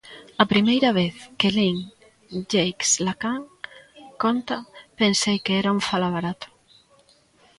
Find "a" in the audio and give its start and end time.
0.43-0.45